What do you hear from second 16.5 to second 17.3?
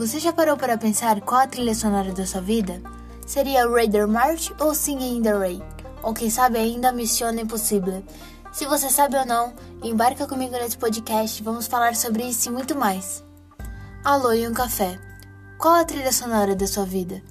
da sua vida?